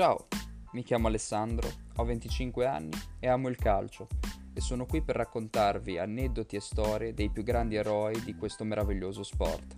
[0.00, 0.28] Ciao,
[0.72, 4.06] mi chiamo Alessandro, ho 25 anni e amo il calcio
[4.54, 9.22] e sono qui per raccontarvi aneddoti e storie dei più grandi eroi di questo meraviglioso
[9.22, 9.74] sport.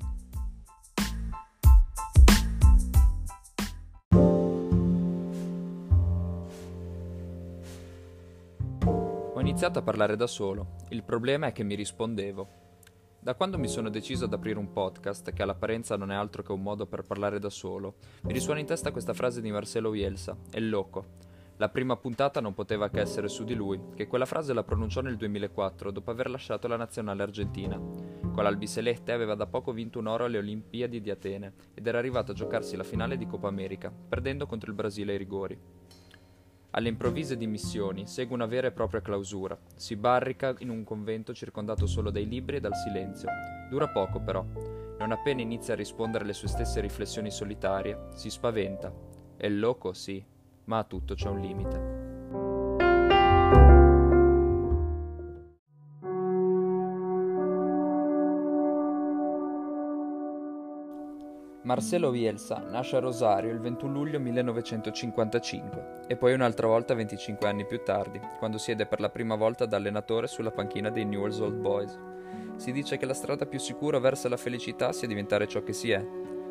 [9.34, 12.61] Ho iniziato a parlare da solo, il problema è che mi rispondevo.
[13.22, 16.50] Da quando mi sono deciso ad aprire un podcast, che all'apparenza non è altro che
[16.50, 20.36] un modo per parlare da solo, mi risuona in testa questa frase di Marcelo Bielsa,
[20.50, 21.04] El loco.
[21.58, 25.02] La prima puntata non poteva che essere su di lui, che quella frase la pronunciò
[25.02, 27.76] nel 2004 dopo aver lasciato la nazionale argentina.
[27.78, 32.32] Con l'Albiceleste aveva da poco vinto un oro alle Olimpiadi di Atene ed era arrivato
[32.32, 35.56] a giocarsi la finale di Coppa America, perdendo contro il Brasile ai rigori.
[36.74, 39.58] Alle improvvise dimissioni segue una vera e propria clausura.
[39.76, 43.28] Si barrica in un convento circondato solo dai libri e dal silenzio.
[43.68, 44.42] Dura poco però.
[44.98, 48.90] Non appena inizia a rispondere alle sue stesse riflessioni solitarie, si spaventa.
[49.36, 50.24] È loco, sì,
[50.64, 52.11] ma a tutto c'è un limite.
[61.64, 67.64] Marcelo Bielsa nasce a Rosario il 21 luglio 1955 e poi un'altra volta 25 anni
[67.64, 71.54] più tardi, quando siede per la prima volta da allenatore sulla panchina dei Newell's Old
[71.54, 71.96] Boys.
[72.56, 75.92] Si dice che la strada più sicura verso la felicità sia diventare ciò che si
[75.92, 76.04] è.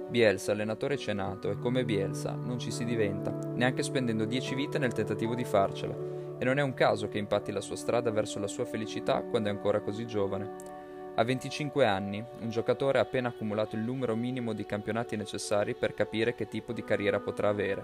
[0.07, 4.79] Bielsa, allenatore c'è nato e come Bielsa non ci si diventa, neanche spendendo 10 vite
[4.79, 5.93] nel tentativo di farcela.
[6.37, 9.49] E non è un caso che impatti la sua strada verso la sua felicità quando
[9.49, 10.80] è ancora così giovane.
[11.13, 15.93] A 25 anni, un giocatore ha appena accumulato il numero minimo di campionati necessari per
[15.93, 17.83] capire che tipo di carriera potrà avere.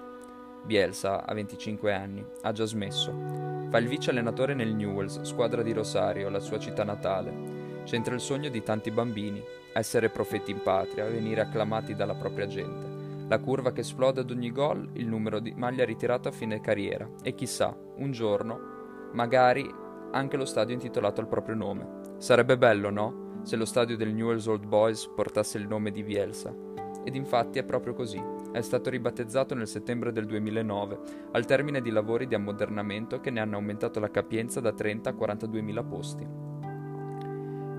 [0.63, 3.11] Bielsa, a 25 anni, ha già smesso.
[3.69, 7.83] Fa il vice allenatore nel Newells, squadra di Rosario, la sua città natale.
[7.83, 13.25] C'entra il sogno di tanti bambini, essere profeti in patria, venire acclamati dalla propria gente.
[13.27, 17.05] La curva che esplode ad ogni gol, il numero di maglia ritirato a fine carriera
[17.21, 19.69] e chissà, un giorno, magari
[20.11, 22.06] anche lo stadio intitolato al proprio nome.
[22.17, 23.41] Sarebbe bello, no?
[23.43, 26.51] Se lo stadio del Newell's Old Boys portasse il nome di Bielsa.
[27.03, 28.19] Ed infatti è proprio così.
[28.51, 30.99] È stato ribattezzato nel settembre del 2009,
[31.33, 35.13] al termine di lavori di ammodernamento che ne hanno aumentato la capienza da 30 a
[35.13, 36.27] 42 mila posti.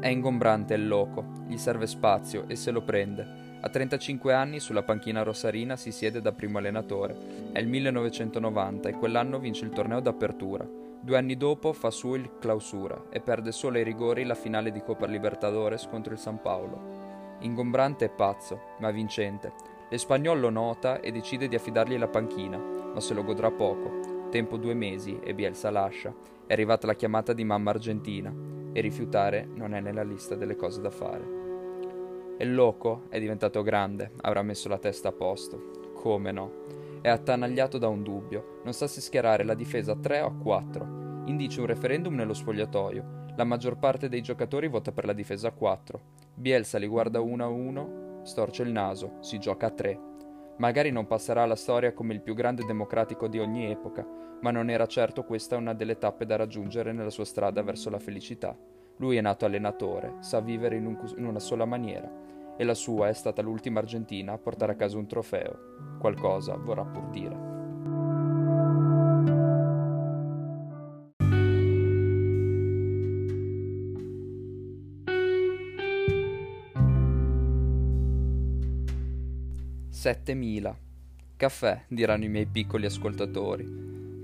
[0.01, 3.59] È ingombrante il loco, gli serve spazio e se lo prende.
[3.61, 7.51] A 35 anni sulla panchina rosarina si siede da primo allenatore.
[7.51, 10.87] È il 1990 e quell'anno vince il torneo d'apertura.
[11.01, 14.83] Due anni dopo fa su il clausura e perde solo ai rigori la finale di
[14.83, 17.37] Coppa Libertadores contro il San Paolo.
[17.41, 19.53] Ingombrante e pazzo, ma vincente.
[19.91, 24.27] L'espagnol lo nota e decide di affidargli la panchina, ma se lo godrà poco.
[24.31, 26.13] Tempo due mesi e Bielsa lascia.
[26.47, 28.35] È arrivata la chiamata di mamma argentina
[28.73, 31.37] e rifiutare non è nella lista delle cose da fare.
[32.37, 35.93] E il loco è diventato grande, avrà messo la testa a posto.
[35.95, 36.78] Come no?
[37.01, 38.61] È attanagliato da un dubbio.
[38.65, 41.23] Non sa se schierare la difesa a 3 o a 4.
[41.27, 43.27] Indice un referendum nello spogliatoio.
[43.37, 46.01] La maggior parte dei giocatori vota per la difesa a 4.
[46.35, 50.01] Bielsa li guarda uno a uno, storce il naso, si gioca a 3.
[50.57, 54.05] Magari non passerà alla storia come il più grande democratico di ogni epoca,
[54.41, 58.01] ma non era certo questa una delle tappe da raggiungere nella sua strada verso la
[58.01, 58.59] felicità.
[58.97, 63.09] Lui è nato allenatore, sa vivere in, un, in una sola maniera e la sua
[63.09, 65.97] è stata l'ultima argentina a portare a casa un trofeo.
[66.01, 67.47] Qualcosa vorrà pur dire.
[79.89, 80.77] Settemila.
[81.37, 83.65] Caffè, diranno i miei piccoli ascoltatori.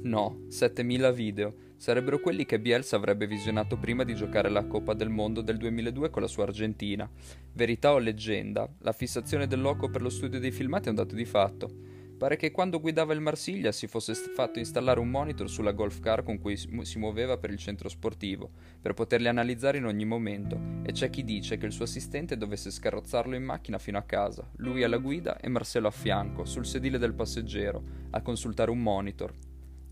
[0.02, 1.54] No, 7000 video.
[1.76, 6.08] Sarebbero quelli che Bielsa avrebbe visionato prima di giocare la Coppa del Mondo del 2002
[6.08, 7.08] con la sua Argentina.
[7.52, 11.14] Verità o leggenda, la fissazione del loco per lo studio dei filmati è un dato
[11.14, 11.92] di fatto.
[12.16, 16.22] Pare che quando guidava il Marsiglia si fosse fatto installare un monitor sulla golf car
[16.22, 20.92] con cui si muoveva per il centro sportivo, per poterli analizzare in ogni momento, e
[20.92, 24.84] c'è chi dice che il suo assistente dovesse scarrozzarlo in macchina fino a casa, lui
[24.84, 29.34] alla guida e Marcello a fianco, sul sedile del passeggero, a consultare un monitor,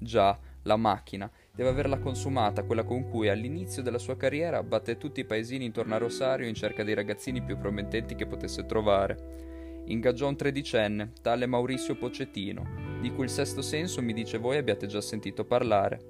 [0.03, 5.21] Già, la macchina deve averla consumata, quella con cui all'inizio della sua carriera batté tutti
[5.21, 9.83] i paesini intorno a Rosario in cerca dei ragazzini più promettenti che potesse trovare.
[9.87, 14.87] Ingaggiò un tredicenne, tale Mauricio Pocettino, di cui il sesto senso mi dice voi abbiate
[14.87, 16.01] già sentito parlare.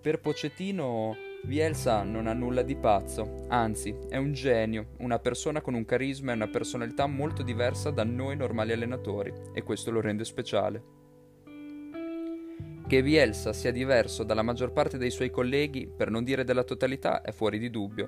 [0.00, 5.74] Per Pocettino Bielsa non ha nulla di pazzo, anzi è un genio, una persona con
[5.74, 10.24] un carisma e una personalità molto diversa da noi normali allenatori, e questo lo rende
[10.24, 10.97] speciale.
[12.88, 17.20] Che Bielsa sia diverso dalla maggior parte dei suoi colleghi, per non dire della totalità,
[17.20, 18.06] è fuori di dubbio.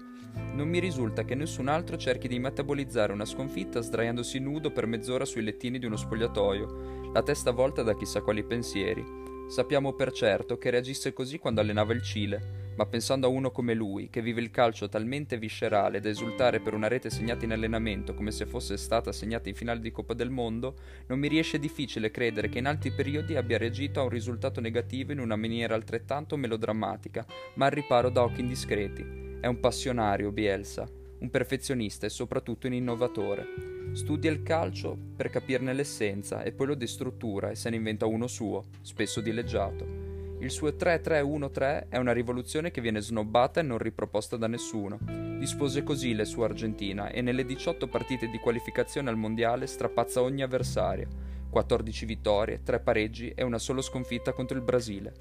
[0.55, 5.27] Non mi risulta che nessun altro cerchi di metabolizzare una sconfitta sdraiandosi nudo per mezz'ora
[5.27, 9.05] sui lettini di uno spogliatoio, la testa volta da chissà quali pensieri.
[9.50, 13.75] Sappiamo per certo che reagisse così quando allenava il Cile, ma pensando a uno come
[13.75, 18.15] lui, che vive il calcio talmente viscerale da esultare per una rete segnata in allenamento
[18.15, 20.77] come se fosse stata segnata in finale di Coppa del Mondo,
[21.09, 25.12] non mi riesce difficile credere che in altri periodi abbia reagito a un risultato negativo
[25.12, 29.05] in una maniera altrettanto melodrammatica, ma al riparo da occhi indiscreti.
[29.38, 30.88] È un passionario, Bielsa,
[31.19, 33.93] un perfezionista e soprattutto un innovatore.
[33.93, 38.27] Studia il calcio per capirne l'essenza e poi lo destruttura e se ne inventa uno
[38.27, 40.00] suo, spesso dileggiato.
[40.40, 44.98] Il suo 3-3-1-3 è una rivoluzione che viene snobbata e non riproposta da nessuno.
[45.38, 50.40] Dispose così le sue Argentina e nelle 18 partite di qualificazione al mondiale strapazza ogni
[50.40, 51.08] avversario.
[51.50, 55.12] 14 vittorie, 3 pareggi e una sola sconfitta contro il Brasile.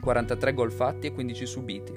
[0.00, 1.92] 43 gol fatti e 15 subiti.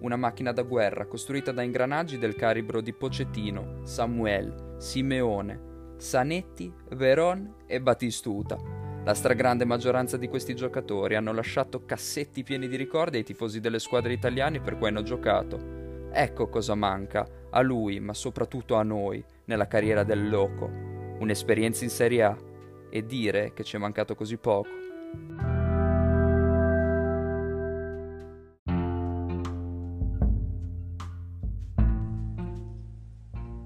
[0.00, 7.54] Una macchina da guerra costruita da ingranaggi del calibro di Pocettino, Samuel, Simeone, Sanetti, Veron
[7.66, 13.24] e Battistuta la stragrande maggioranza di questi giocatori hanno lasciato cassetti pieni di ricordi ai
[13.24, 16.08] tifosi delle squadre italiane per cui hanno giocato.
[16.12, 20.70] Ecco cosa manca, a lui, ma soprattutto a noi, nella carriera del Loco.
[21.18, 22.36] Un'esperienza in Serie A.
[22.90, 24.68] E dire che ci è mancato così poco.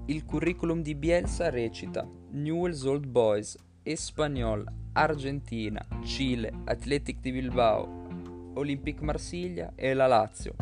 [0.05, 4.65] Il curriculum di Bielsa recita Newell's Old Boys, Espanyol,
[4.97, 8.07] Argentina, Cile, Athletic di Bilbao,
[8.55, 10.55] Olympique Marsiglia e la Lazio.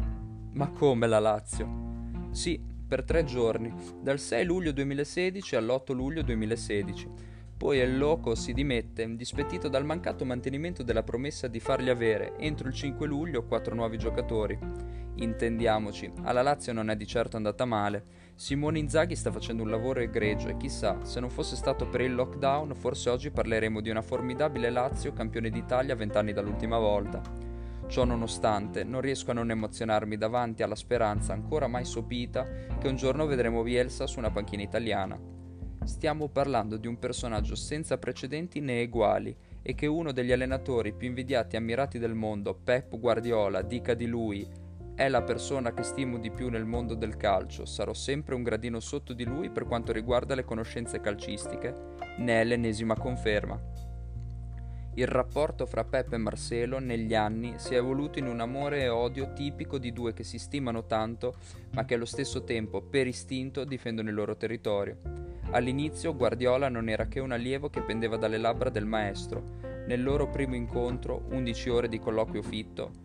[0.52, 2.28] Ma come la Lazio?
[2.32, 7.10] Sì, per tre giorni, dal 6 luglio 2016 all'8 luglio 2016.
[7.56, 12.68] Poi il loco si dimette, dispettito dal mancato mantenimento della promessa di fargli avere, entro
[12.68, 14.60] il 5 luglio, quattro nuovi giocatori.
[15.16, 18.04] Intendiamoci, alla Lazio non è di certo andata male.
[18.38, 22.14] Simone Inzaghi sta facendo un lavoro egregio e chissà, se non fosse stato per il
[22.14, 27.22] lockdown, forse oggi parleremo di una formidabile Lazio campione d'Italia vent'anni dall'ultima volta.
[27.88, 32.46] Ciò nonostante, non riesco a non emozionarmi davanti alla speranza ancora mai sopita
[32.78, 35.18] che un giorno vedremo Bielsa su una panchina italiana.
[35.86, 41.08] Stiamo parlando di un personaggio senza precedenti né eguali e che uno degli allenatori più
[41.08, 44.64] invidiati e ammirati del mondo, Pep Guardiola, dica di lui
[44.96, 48.80] è la persona che stimo di più nel mondo del calcio, sarò sempre un gradino
[48.80, 51.76] sotto di lui per quanto riguarda le conoscenze calcistiche,
[52.20, 53.60] ne è l'ennesima conferma.
[54.94, 58.88] Il rapporto fra Pep e Marcelo negli anni si è evoluto in un amore e
[58.88, 61.36] odio tipico di due che si stimano tanto,
[61.72, 64.98] ma che allo stesso tempo, per istinto, difendono il loro territorio.
[65.52, 69.44] All'inizio Guardiola non era che un allievo che pendeva dalle labbra del maestro.
[69.86, 73.05] Nel loro primo incontro, 11 ore di colloquio fitto,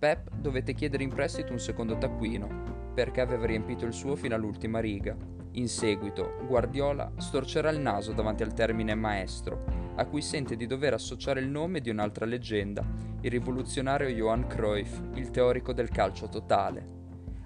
[0.00, 4.80] Pep dovette chiedere in prestito un secondo taccuino, perché aveva riempito il suo fino all'ultima
[4.80, 5.14] riga.
[5.52, 9.62] In seguito, Guardiola storcerà il naso davanti al termine maestro,
[9.96, 12.82] a cui sente di dover associare il nome di un'altra leggenda,
[13.20, 16.98] il rivoluzionario Johan Cruyff, il teorico del calcio totale.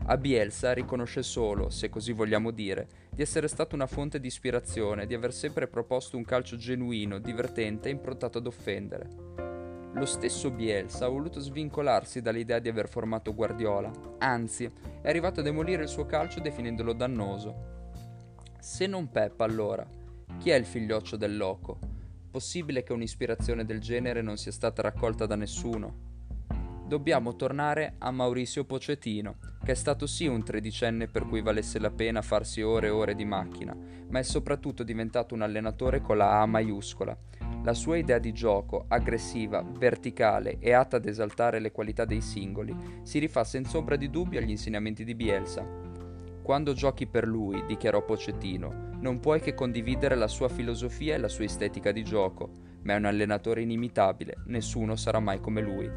[0.05, 5.07] A Bielsa riconosce solo, se così vogliamo dire, di essere stato una fonte di ispirazione,
[5.07, 9.54] di aver sempre proposto un calcio genuino, divertente e improntato ad offendere.
[9.95, 14.69] Lo stesso Bielsa ha voluto svincolarsi dall'idea di aver formato Guardiola, anzi
[15.01, 17.73] è arrivato a demolire il suo calcio definendolo dannoso.
[18.59, 19.87] Se non Pep allora,
[20.39, 21.79] chi è il figlioccio del loco?
[22.29, 26.13] Possibile che un'ispirazione del genere non sia stata raccolta da nessuno?
[26.89, 31.93] Dobbiamo tornare a Mauricio Pocettino, che è stato sì un tredicenne per cui valesse la
[31.93, 33.77] pena farsi ore e ore di macchina,
[34.09, 37.17] ma è soprattutto diventato un allenatore con la A maiuscola,
[37.65, 42.77] la sua idea di gioco, aggressiva, verticale e atta ad esaltare le qualità dei singoli,
[43.03, 45.67] si rifà senza ombra di dubbio agli insegnamenti di Bielsa.
[46.43, 51.29] Quando giochi per lui, dichiarò Pocettino, non puoi che condividere la sua filosofia e la
[51.29, 52.51] sua estetica di gioco,
[52.83, 55.91] ma è un allenatore inimitabile, nessuno sarà mai come lui.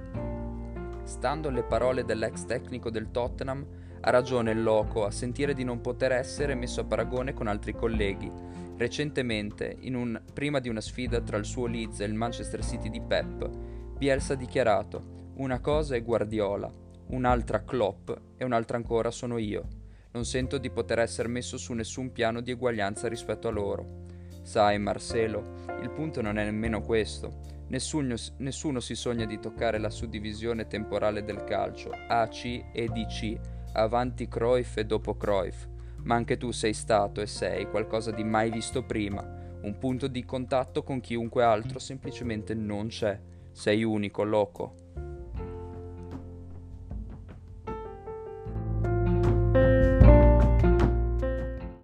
[1.03, 3.65] Stando alle parole dell'ex tecnico del Tottenham,
[4.01, 7.73] ha ragione il loco a sentire di non poter essere messo a paragone con altri
[7.73, 8.31] colleghi,
[8.77, 13.01] Recentemente, un, prima di una sfida tra il suo Leeds e il Manchester City di
[13.01, 13.49] Pep,
[13.97, 16.71] Bielsa ha dichiarato: Una cosa è Guardiola,
[17.07, 19.67] un'altra Klopp e un'altra ancora sono io.
[20.11, 24.05] Non sento di poter essere messo su nessun piano di eguaglianza rispetto a loro.
[24.43, 27.55] Sai, Marcelo, il punto non è nemmeno questo.
[27.69, 34.27] Nessuno, nessuno si sogna di toccare la suddivisione temporale del calcio, AC e DC, avanti
[34.27, 35.67] Cruyff e dopo Cruyff
[36.07, 39.21] ma anche tu sei stato e sei qualcosa di mai visto prima,
[39.61, 43.19] un punto di contatto con chiunque altro semplicemente non c'è.
[43.51, 44.75] Sei unico, loco.